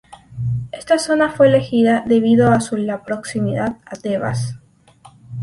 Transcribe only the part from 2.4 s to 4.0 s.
a su la proximidad a